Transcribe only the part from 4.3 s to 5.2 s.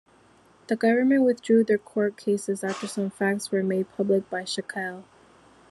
by Shakil.